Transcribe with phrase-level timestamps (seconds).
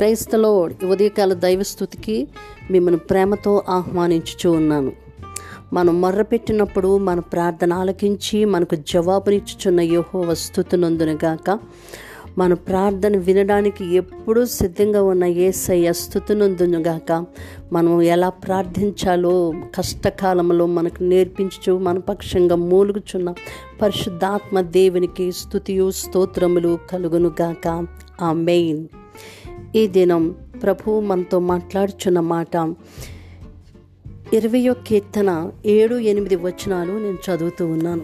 [0.00, 2.28] క్రైస్తలో ఉదయకాల దైవస్థుతికి
[2.70, 4.92] మిమ్మల్ని ప్రేమతో ఆహ్వానించుచూ ఉన్నాను.
[5.72, 11.58] మనం మొర్రపెట్టినప్పుడు మన ప్రార్థన ఆలకించి మనకు జవాబునిచ్చుచున్న యోహో స్థుతునందునుగాక
[12.38, 17.26] మన ప్రార్థన వినడానికి ఎప్పుడూ సిద్ధంగా ఉన్న ఏసయ్య స్థుతునందునుగాక
[17.72, 23.34] మనం ఎలా ప్రార్థించాలో కష్టకాలంలో మనకు నేర్పించు మన పక్షంగా మూలుగుచున్న
[23.82, 27.86] పరిశుద్ధాత్మ దేవునికి స్థుతియు స్తోత్రములు కలుగునుగాక
[28.20, 28.88] ఆ మెయిన్
[29.76, 32.74] ఈ దినం ప్రభు మనతో మాట్లాడుచున్న మాట.
[34.32, 38.02] ఇరవయో కీర్తన ఏడు ఎనిమిది వచనాలు నేను చదువుతూ ఉన్నాను.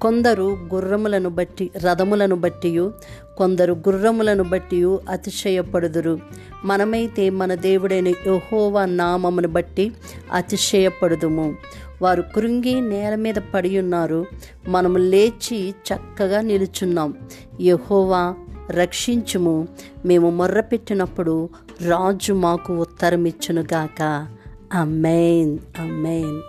[0.00, 0.42] కొందరు
[0.74, 2.90] గుర్రములను బట్టి రథములను బట్టి
[3.36, 6.18] కొందరు గుర్రములను బట్టి అతిశయపడుదురు.
[6.64, 9.92] మనమైతే మన దేవుడైన యహోవా నామమును బట్టి
[10.32, 11.54] అతిశయపడుదుము.
[12.02, 14.26] వారు కృంగి నేల మీద పడి ఉన్నారు
[14.68, 17.14] మనము లేచి చక్కగా నిలుచున్నాం.
[17.60, 18.34] యహోవా
[18.74, 19.68] రక్షించుము.
[20.04, 21.48] మేము మొర్రపెట్టినప్పుడు
[21.86, 24.26] రాజు మాకు ఉత్తరమిచ్చునుగాక
[24.72, 26.40] అమ్మేన్ అమ్మేన్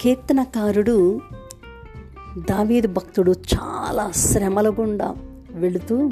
[0.00, 1.20] కీర్తనకారుడు
[2.38, 5.14] దావీదు భక్తుడు చాలా శ్రమల గుండా
[5.50, 6.10] వెళుతూ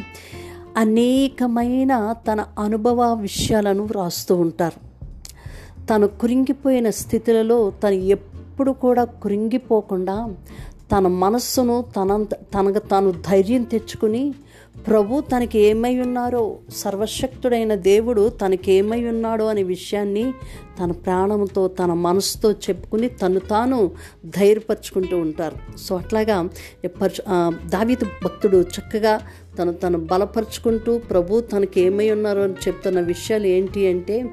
[0.76, 4.86] అనేకమైన తన అనుభవ విషయాలను వ్రాస్తూ ఉంటారు.
[5.86, 10.34] తను కురింగిపోయిన స్థితులలో తను ఎప్పుడు కూడా కురింగిపోకుండా
[10.92, 14.34] తన మనస్సును తన తనకు తాను ధైర్యం తెచ్చుకుని
[14.84, 20.32] ప్రభు తనకి ఏమై ఉన్నారో సర్వశక్తుడైన దేవుడు తనకి ఏమై ఉన్నాడో అనే విషయాన్ని
[20.78, 23.90] తన ప్రాణంతో తన మనసుతో చెప్పుకుని తను తాను
[24.26, 25.76] ధైర్యపరుచుకుంటూ ఉంటారు.
[25.76, 26.48] సో అట్లాగా
[27.00, 27.22] పరచు
[27.68, 29.20] దావిత భక్తుడు చక్కగా
[29.58, 34.24] తను తను బలపరుచుకుంటూ ప్రభు తనకి ఏమై ఉన్నారో అని చెప్తున్న విషయాలు ఏంటి అంటే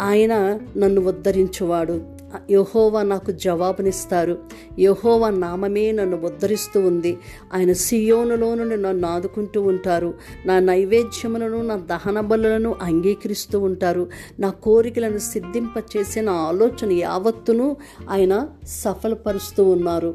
[0.00, 2.19] ఆయన నన్ను ఉద్ధరించువాడు.
[2.50, 4.38] యహోవా నాకు జవాబునిస్తారు.
[4.78, 7.18] యహోవా నామమే నన్ను ఉద్ధరిస్తూ ఉంది.
[7.54, 10.14] ఆయన సియోనులో నుండి నన్ను ఆదుకుంటూ ఉంటారు.
[10.46, 14.06] నా నైవేద్యములను నా దహన బలులను అంగీకరిస్తూ ఉంటారు.
[14.40, 17.76] నా కోరికలను సిద్ధింపచేసే నా ఆలోచన యావత్తును
[18.10, 20.14] ఆయన సఫలపరుస్తూ ఉన్నారు.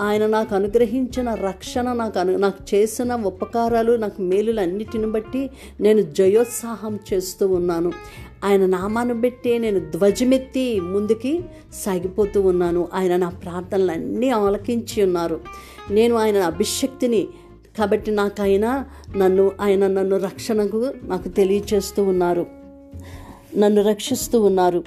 [0.00, 6.98] ఆయన నాకు అనుగ్రహించిన రక్షణ నాకు అను నాకు చేసిన ఉపకారాలు నాకు మేలులు అన్నిటిని బట్టి నేను జయోత్సాహం
[7.12, 7.92] చేస్తూ ఉన్నాను.
[8.44, 11.40] ఆయన నామాన్ని బట్టి నేను ధ్వజమెత్తి ముందుకి
[11.74, 12.88] సాగిపోతూ ఉన్నాను.
[12.94, 15.40] ఆయన నా ప్రార్థనలు అన్నీ ఆలకించి ఉన్నారు.
[15.90, 17.28] నేను ఆయన అభిషక్తిని
[17.78, 18.84] కాబట్టి నాకు ఆయన
[19.16, 22.46] నన్ను ఆయన నన్ను రక్షణకు నాకు తెలియచేస్తూ ఉన్నారు.
[23.58, 24.84] నన్ను రక్షిస్తూ ఉన్నారు.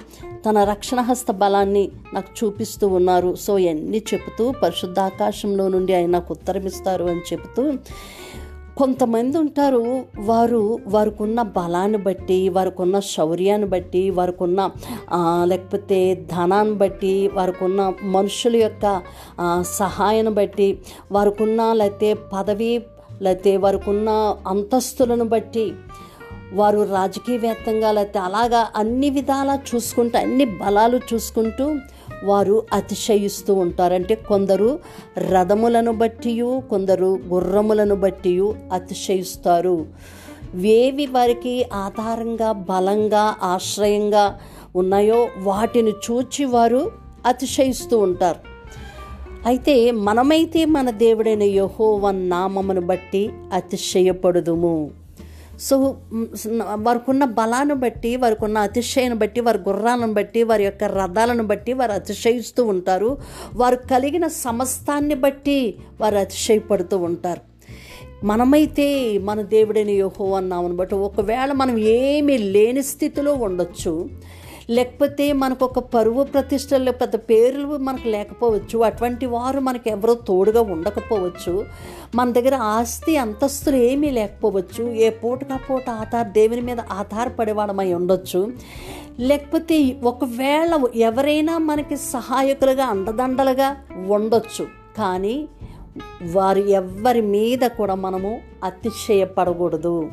[0.48, 3.34] తన రక్షణ హస్త బలాన్ని నాకు చూపిస్తూ ఉన్నారు.
[3.34, 7.72] సో ఇవన్నీ చెబుతూ పరిశుద్ధ ఆకాశంలో నుండి ఆయన నాకు ఉత్తరమిస్తారు అని చెబుతూ
[8.76, 9.82] కొంతమంది ఉంటారు
[10.26, 14.60] వారు వారికున్న బలాన్ని బట్టి వారికి ఉన్న శౌర్యాన్ని బట్టి వారికున్న
[15.44, 15.98] లేకపోతే
[16.30, 17.80] ధనాన్ని బట్టి వారికున్న
[18.12, 18.86] మనుషుల యొక్క
[19.78, 20.68] సహాయాన్ని బట్టి
[21.12, 22.72] వారికి ఉన్న లేకపోతే పదవి
[23.22, 24.10] లేకపోతే వారికి ఉన్న
[24.46, 25.66] అంతస్తులను బట్టి
[26.52, 31.66] వారు రాజకీయవేత్తంగా లేకపోతే అలాగా అన్ని విధాలా చూసుకుంటూ అన్ని బలాలు చూసుకుంటూ
[32.24, 34.78] వారు అతిశయిస్తూ ఉంటారు అంటే కొందరు
[35.18, 36.40] రథములను బట్టి
[36.70, 38.40] కొందరు గుర్రములను బట్టి
[38.72, 39.86] అతిశయిస్తారు.
[40.54, 44.40] వేవి వారికి ఆధారంగా బలంగా ఆశ్రయంగా
[44.76, 46.90] ఉన్నాయో వాటిని చూచి వారు
[47.26, 48.52] అతిశయిస్తూ ఉంటారు.
[49.46, 54.90] అయితే మనమైతే మన దేవుడైన యహోవన్ నామమును బట్టి అతిశయపడుదుము.
[55.62, 55.96] సో
[56.72, 61.72] వారికి ఉన్న బలాన్ని బట్టి వారికి ఉన్న అతిశయాన్ని బట్టి వారి గుర్రాలను బట్టి వారి యొక్క రథాలను బట్టి
[61.72, 63.18] వారు అతిశయిస్తూ ఉంటారు.
[63.54, 67.52] వారు కలిగిన సమస్తాన్ని బట్టి వారు అతిశయపడుతూ ఉంటారు.
[68.24, 74.08] మనమైతే మన దేవుడైన యోహో అన్నామని బట్టి ఒకవేళ మనం ఏమీ లేని స్థితిలో ఉండొచ్చు
[74.70, 78.78] లేకపోతే మనకు ఒక పరువు ప్రతిష్టలు పెద్ద పేర్లు మనకు లేకపోవచ్చు.
[78.78, 81.64] అటువంటి వారు మనకు ఎవరో తోడుగా ఉండకపోవచ్చు.
[82.14, 84.88] మన దగ్గర ఆస్తి అంతస్తులు ఏమీ లేకపోవచ్చు.
[84.88, 88.52] ఏ పూటకా పూట ఆధార దేవుని మీద ఆధారపడేవాడమై ఉండొచ్చు.
[89.20, 93.76] లేకపోతే ఒకవేళ ఎవరైనా మనకి సహాయకులుగా అండదండలుగా
[94.08, 94.66] ఉండొచ్చు.
[94.98, 95.48] కానీ
[96.32, 100.10] వారు ఎవ్వరి మీద కూడా మనము అతిశయపడకూడదు.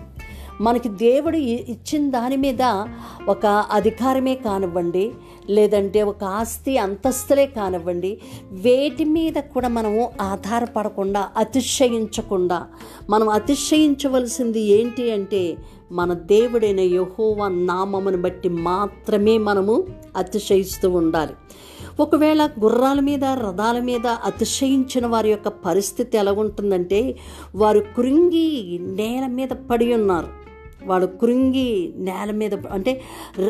[0.61, 2.85] మనకి దేవుడు ఇచ్చిన దాని మీద
[3.27, 5.11] ఒక అధికారమే కానివ్వండి
[5.50, 8.17] లేదంటే ఒక ఆస్తి అంతస్తులే కానివ్వండి
[8.51, 12.67] వేటి మీద కూడా మనము ఆధారపడకుండా అతిశయించకుండా
[13.09, 15.57] మనం అతిశయించవలసింది ఏంటి అంటే
[15.91, 19.83] మన దేవుడైన యహోవా నామమును బట్టి మాత్రమే మనము
[20.15, 21.33] అతిశయిస్తూ ఉండాలి.
[22.00, 27.15] ఒకవేళ గుర్రాల మీద రథాల మీద అతిశయించిన వారి యొక్క పరిస్థితి ఎలా ఉంటుందంటే
[27.56, 30.38] వారు కృంగి నేల మీద పడి ఉన్నారు.
[30.85, 33.01] వాడు కృంగి నేల మీద అంటే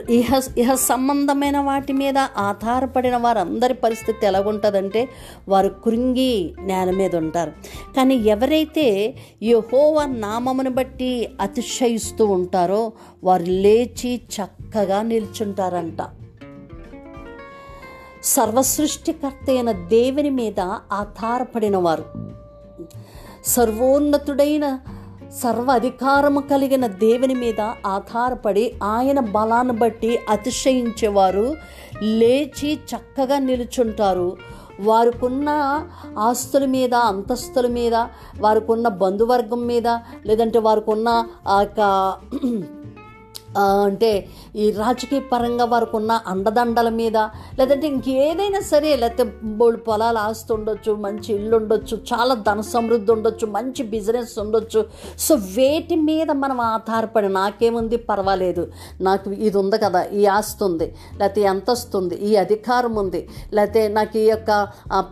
[0.09, 5.09] ఇహ ఇహ సంబంధమైన వాటి మీద ఆధారపడిన వారందరి పరిస్థితి ఎలాగుంటుందంటే
[5.49, 7.51] వారు కృంగి నేల మీద ఉంటారు.
[7.97, 12.91] కానీ ఎవరైతే యహోవ నామమును బట్టి అతిశయిస్తూ ఉంటారో
[13.23, 15.97] వారు లేచి చక్కగా నిల్చుంటారంట.
[18.23, 20.59] సర్వసృష్టికర్త అయిన దేవుని మీద
[20.91, 22.05] ఆధారపడిన వారు.
[23.45, 24.79] సర్వోన్నతుడైన
[25.31, 31.55] సర్వ అధికారము కలిగిన దేవుని మీద ఆధారపడి ఆయన బలాన్ని బట్టి అతిశయించేవారు
[32.01, 34.37] లేచి చక్కగా నిలుచుంటారు.
[34.79, 35.49] వారికున్న
[36.17, 37.95] ఆస్తుల మీద అంతస్తుల మీద
[38.39, 39.87] వారికున్న బంధువర్గం మీద
[40.25, 42.09] లేదంటే వారికున్న ఆ యొక్క
[43.85, 44.11] అంటే
[44.55, 47.17] ఈ రాజకీయ పరంగా వారికి ఉన్న అండదండల మీద
[47.59, 49.23] లేదంటే ఇంకేదైనా సరే లేకపోతే
[49.59, 54.81] బోళ్ళు పొలాలు ఆస్తు ఉండొచ్చు మంచి ఇల్లు ఉండొచ్చు చాలా ధన సమృద్ధి ఉండొచ్చు మంచి బిజినెస్ ఉండొచ్చు.
[55.17, 58.63] సో వేటి మీద మనం ఆధారపడి నాకేముంది పర్వాలేదు.
[59.01, 60.87] నాకు ఇది ఉంది కదా ఈ ఆస్తి ఉంది
[61.19, 63.21] లేకపోతే ఎంత వస్తుంది ఈ అధికారం ఉంది
[63.53, 64.51] లేకపోతే నాకు ఈ యొక్క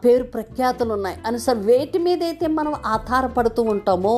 [0.06, 4.16] పేరు ప్రఖ్యాతులు ఉన్నాయి అని సార్ వేటి మీద అయితే మనం ఆధారపడుతూ ఉంటామో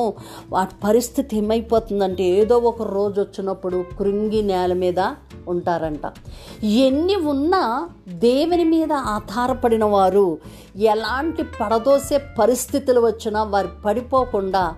[0.50, 3.78] వాటి పరిస్థితి ఏమైపోతుందంటే ఏదో ఒక రోజు వచ్చినప్పుడు
[4.10, 5.00] కృంగి నేల మీద
[5.48, 6.06] ఉంటారంట.
[6.64, 10.38] ఎన్ని ఉన్నా దేవుని మీద ఆధారపడిన వారు
[10.76, 14.74] ఎలాంటి పడదోసే పరిస్థితులు వచ్చినా వారు పడిపోకుండా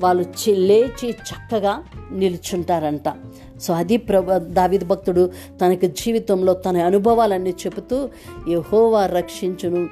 [0.00, 3.14] వాళ్ళు లేచి చక్కగా నిల్చుంటారంట.
[3.60, 5.30] సో అది ప్రభు దావిద భక్తుడు
[5.60, 8.08] తనకి జీవితంలో తన అనుభవాలన్నీ చెబుతూ
[8.48, 9.88] యహోవా రక్షించును.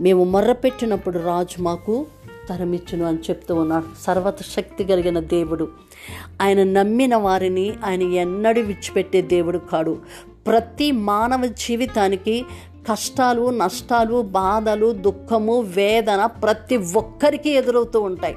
[0.00, 2.06] మేము మొర్రపెట్టినప్పుడు రాజు మాకు
[2.48, 4.02] తరమిచ్చును అని చెప్తూ ఉన్నాడు.
[4.02, 5.68] సర్వశక్తి కలిగిన దేవుడు.
[6.42, 9.98] ఆయన నమ్మిన వారిని ఆయన ఎన్నడూ విడిచిపెట్టే దేవుడు కాడు.
[10.46, 12.44] ప్రతి మానవ జీవితానికి
[12.90, 18.36] కష్టాలు నష్టాలు బాధలు దుఃఖము వేదన ప్రతి ఒక్కరికి ఎదురవుతూ ఉంటాయి.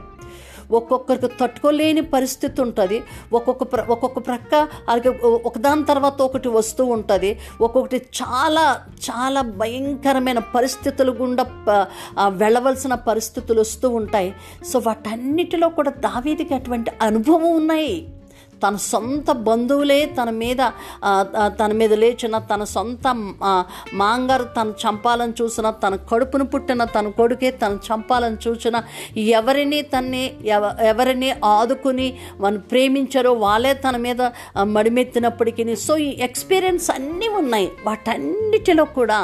[0.71, 3.03] ఒక్కొక్కరికి తట్టుకోలేని పరిస్థితి ఉంటుంది.
[3.33, 4.55] ఒక్కొక్క ప్ర ఒక్కొక్క ప్రక్క
[4.89, 5.09] అలాగే
[5.45, 7.39] ఒకదాని తర్వాత ఒకటి వస్తూ ఉంటుంది.
[7.61, 11.45] ఒక్కొక్కటి చాలా చాలా భయంకరమైన పరిస్థితులు గుండా
[12.27, 14.33] వెళ్ళవలసిన పరిస్థితులు వస్తూ ఉంటాయి.
[14.65, 18.13] సో వాటన్నిటిలో కూడా దావీదికి అటువంటి అనుభవం ఉన్నాయి.
[18.63, 20.61] తన సొంత బంధువులే తన మీద
[21.59, 23.07] తన మీద లేచిన తన సొంత
[23.93, 28.75] మాంగారు తను చంపాలని చూసిన తన కడుపును పుట్టిన తన కొడుకే తను చంపాలని చూసిన
[29.33, 32.07] ఎవరిని తన్ని ఎవ- ఎవరిని ఆదుకుని
[32.39, 34.21] మనం ప్రేమించారో వాళ్ళే తన మీద
[34.75, 35.45] మడిమెత్తినప్పటికీ
[35.77, 37.67] సో ఈ ఎక్స్పీరియన్స్ అన్నీ ఉన్నాయి.
[37.85, 39.19] వాటన్నిటిలో కూడా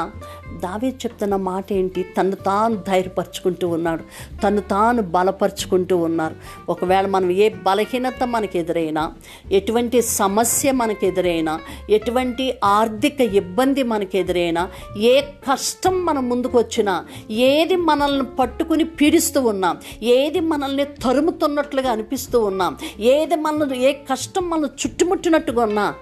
[0.60, 2.02] దావే చెప్తున్న మాట ఏంటి?
[2.02, 4.02] తను తాను ధైర్యపరుచుకుంటూ ఉన్నాడు.
[4.42, 6.34] తను తాను బలపరుచుకుంటూ ఉన్నారు.
[6.68, 9.12] ఒకవేళ మనం ఏ బలహీనత మనకు ఎదురైనా
[9.52, 11.60] ఎటువంటి సమస్య మనకు ఎదురైనా
[11.90, 19.76] ఎటువంటి ఆర్థిక ఇబ్బంది మనకు ఎదురైనా ఏ కష్టం మన ముందుకు వచ్చినా ఏది మనల్ని పట్టుకుని పీడిస్తూ ఉన్నాం
[20.02, 25.94] ఏది మనల్ని తరుముతున్నట్లుగా అనిపిస్తూ ఉన్నాం ఏది మనల్ని ఏ కష్టం మనల్ని చుట్టుముట్టినట్టుగా ఉన్నా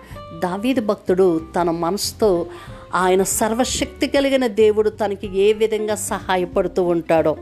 [0.42, 2.46] దావీదు భక్తుడు తన మనసుతో
[2.94, 7.36] ఆయన సర్వశక్తి కలిగిన దేవుడు తనకి ఏ విధంగా సహాయపడుతూ ఉంటాడో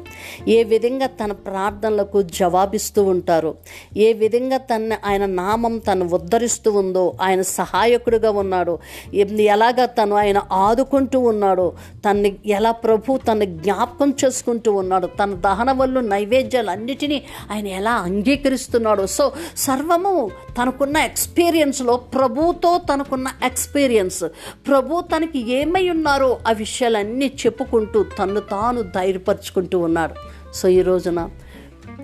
[0.49, 3.55] ఏ విధంగా తన ప్రార్థనలకు జవాబిస్తూ ఉంటారో
[3.97, 8.79] ఏ విధంగా తన ఆయన నామం తను ఉద్ధరిస్తూ ఉందో ఆయన సహాయకుడిగా ఉన్నాడో
[9.15, 11.73] ఎలాగా ఎలాగ తను ఆయన ఆదుకుంటూ ఉన్నాడో
[12.05, 19.07] తన్ని ఎలా ప్రభు తన జ్ఞాపకం చేసుకుంటూ ఉన్నాడు తన దహన వల్ల నైవేద్యాలు అన్నిటినీ ఆయన ఎలా అంగీకరిస్తున్నాడో.
[19.07, 20.31] సో సర్వము
[20.63, 24.25] తనకున్న ఎక్స్పీరియన్స్లో ప్రభుతో తనకున్న ఎక్స్పీరియన్స్
[24.69, 30.15] ప్రభు తనకి ఏమై ఉన్నారో ఆ విషయాలన్నీ చెప్పుకుంటూ తను తాను ధైర్యపరుచుకుంటూ ఉన్నాడు
[30.53, 31.21] సో ఈ రోజున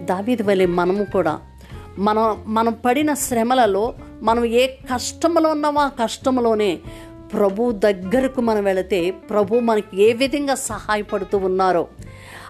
[0.03, 1.35] దావీది వలె మనము కూడా
[1.99, 3.85] మనం మనం పడిన శ్రమలలో
[4.23, 6.71] మనం ఏ కష్టంలో ఉన్నామో ఆ కష్టంలోనే
[7.33, 9.01] ప్రభు దగ్గరకు మనం వెళితే
[9.31, 11.83] ప్రభు మనకి ఏ విధంగా సహాయపడుతూ ఉన్నారో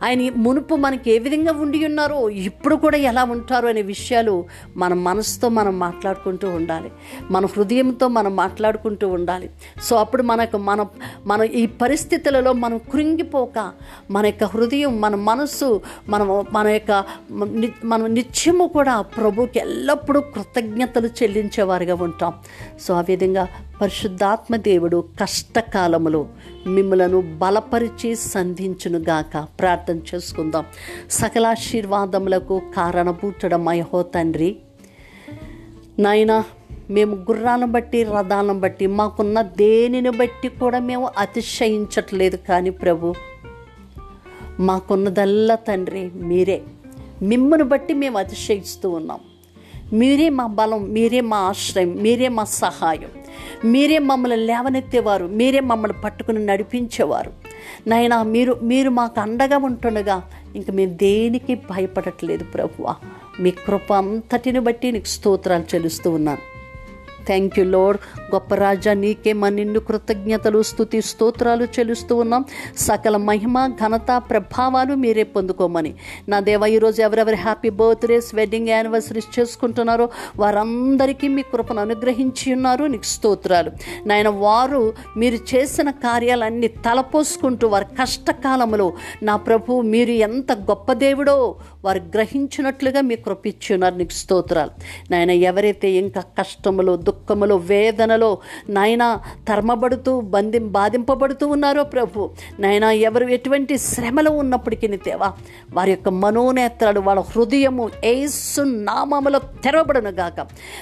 [0.03, 4.45] ఆయన మునుపు మనకి ఏ విధంగా ఉండి ఉన్నారో ఇప్పుడు కూడా ఎలా ఉంటారో అనే విషయాలు
[4.77, 6.93] మన మనసుతో మనం మాట్లాడుకుంటూ ఉండాలి.
[7.31, 9.51] మన హృదయంతో మనం మాట్లాడుకుంటూ ఉండాలి.
[9.83, 10.87] సో అప్పుడు మనకు మన
[11.27, 13.73] మన ఈ పరిస్థితులలో మనం కృంగిపోక
[14.11, 21.07] మన యొక్క హృదయం మన మనస్సు మనం మన యొక్క ని- మనం నిత్యము కూడా ప్రభుకి ఎల్లప్పుడూ కృతజ్ఞతలు
[21.07, 22.33] చెల్లించేవారుగా ఉంటాం.
[22.81, 23.49] సో ఆ విధంగా
[23.81, 26.27] పరిశుద్ధాత్మ దేవుడు కష్టకాలములు
[26.67, 29.47] మిమ్మలను బలపరిచి సంధించునుగాక.
[29.61, 30.65] ప్రార్థన చేసుకుందాం.
[31.11, 34.57] సకలాశీర్వాదములకు కారణభూతుడ మయహో తండ్రి.
[35.99, 36.45] నాయనా
[36.91, 43.15] మేము గుర్రాలను బట్టి రథాలను బట్టి మాకున్న దేనిని బట్టి కూడా మేము అతిశయించట్లేదు కానీ ప్రభు
[44.61, 46.63] మాకున్నదల్లా తండ్రి మీరే.
[47.23, 49.21] మిమ్మను బట్టి మేము అతిశయిస్తూ ఉన్నాం.
[49.93, 53.09] మీరే మా బలం మీరే మా ఆశ్రయం మీరే మా సహాయం.
[53.65, 57.33] మీరే మమ్మల్ని లేవనెత్తేవారు మీరే మమ్మల్ని పట్టుకుని నడిపించేవారు.
[57.87, 60.23] నాయనా మీరు మీరు మాకు అండగా ఉంటుండగా
[60.57, 62.95] ఇంక మేము దేనికి భయపడట్లేదు ప్రభువ.
[63.41, 66.56] మీ కృప అంతటిని బట్టి నీకు స్తోత్రాలు చెల్లిస్తూ ఉన్నాను.
[67.27, 67.99] థ్యాంక్ యూ లోడ్
[68.35, 72.45] గొప్ప రాజా నీకే మా నిన్ను కృతజ్ఞతలు స్థుతి స్తోత్రాలు చెల్లిస్తూ ఉన్నాం.
[72.77, 75.95] సకల మహిమ ఘనత ప్రభావాలు మీరే పొందుకోమని.
[76.29, 82.85] నా దేవ ఈరోజు ఎవరెవరి హ్యాపీ బర్త్డేస్ వెడ్డింగ్ యానివర్సరీస్ చేసుకుంటున్నారో వారందరికీ మీ కృపను అనుగ్రహించి ఉన్నారు.
[82.85, 83.71] నీకు స్తోత్రాలు.
[84.07, 88.93] నాయన వారు మీరు చేసిన కార్యాలన్నీ తలపోసుకుంటూ వారి కష్టకాలంలో
[89.23, 91.57] నా ప్రభు మీరు ఎంత గొప్ప దేవుడో
[91.87, 94.73] వారు గ్రహించినట్లుగా మీ కృపిచ్చున్నారు నీకు స్తోత్రాలు.
[95.11, 98.31] నాయన ఎవరైతే ఇంకా కష్టములో దుఃఖములో వేదనలో
[98.71, 99.05] నాయన
[99.49, 102.29] తరమబడుతూ బంధి బాధింపబడుతూ ఉన్నారో ప్రభు
[102.61, 105.29] నాయన ఎవరు ఎటువంటి శ్రమలో ఉన్నప్పటికీ దేవా
[105.73, 110.39] వారి యొక్క మనోనేత్రాలు వాళ్ళ హృదయము ఏసు నామములో తెరవబడను గాక.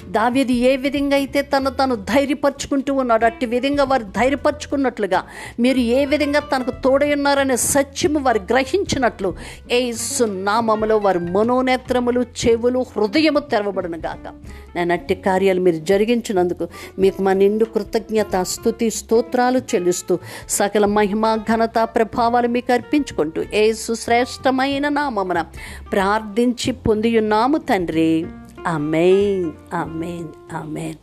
[0.09, 5.21] దావ్యది ఏ విధంగా అయితే తను తను ధైర్యపరుచుకుంటూ ఉన్నాడు అట్టి విధంగా వారు ధైర్యపరుచుకున్నట్లుగా
[5.61, 9.31] మీరు ఏ విధంగా తనకు తోడై ఉన్నారనే సత్యము వారు గ్రహించినట్లు
[9.73, 14.33] ఏసు నామములో వారి మనోనేత్రములు చెవులు హృదయము తెరవబడను గాక.
[14.79, 21.79] నా అట్టి కార్యాలు మీరు జరిగించినందుకు మీకు మా నిండు కృతజ్ఞత స్థుతి స్తోత్రాలు చెల్లిస్తూ సకల మహిమ ఘనత
[21.85, 25.45] ప్రభావాలు మీకు అర్పించుకుంటూ ఏ సుశ్రేష్టమైన నామమున
[25.93, 28.27] ప్రార్థించి పొందియున్నాము తండ్రి.
[28.67, 30.95] అమేన్ అమేన్ అమేన్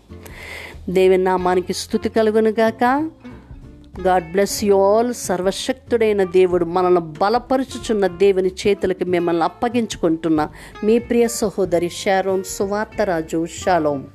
[0.90, 3.10] దేవుని నామానికి స్థుతి కలుగునుగాక
[4.00, 10.50] గాడ్ బ్లెస్ యు ఆల్ సర్వశక్తుడైన దేవుడు మనల్ని బలపరుచుచున్న దేవుని చేతులకి మిమ్మల్ని అప్పగించుకుంటున్న.
[10.84, 14.08] మీ ప్రియ సహోదరి షారోన్ సువార్తరాజు షాలోం.